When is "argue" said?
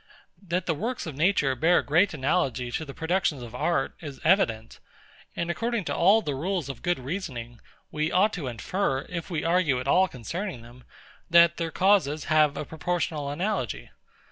9.43-9.79